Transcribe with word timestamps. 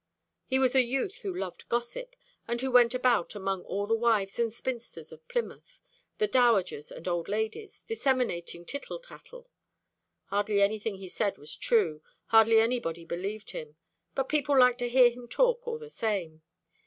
He 0.47 0.57
was 0.57 0.73
a 0.73 0.81
youth 0.81 1.17
who 1.21 1.31
loved 1.37 1.69
gossip, 1.69 2.15
and 2.47 2.59
who 2.59 2.71
went 2.71 2.95
about 2.95 3.35
among 3.35 3.61
all 3.65 3.85
the 3.85 3.93
wives 3.95 4.39
and 4.39 4.51
spinsters 4.51 5.11
of 5.11 5.27
Plymouth, 5.27 5.79
the 6.17 6.27
dowagers 6.27 6.89
and 6.89 7.07
old 7.07 7.27
ladies, 7.29 7.83
disseminating 7.83 8.65
tittle 8.65 8.97
tattle. 8.97 9.47
Hardly 10.31 10.59
anything 10.59 10.95
he 10.95 11.07
said 11.07 11.37
was 11.37 11.55
true, 11.55 12.01
hardly 12.29 12.59
anybody 12.59 13.05
believed 13.05 13.51
him; 13.51 13.75
but 14.15 14.23
people 14.27 14.57
liked 14.57 14.79
to 14.79 14.89
hear 14.89 15.11
him 15.11 15.27
talk 15.27 15.67
all 15.67 15.77
the 15.77 15.87
same. 15.91 16.41